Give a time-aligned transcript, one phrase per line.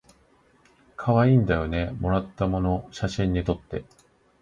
[0.97, 3.85] かわいいんだよねもらったもの写真にとって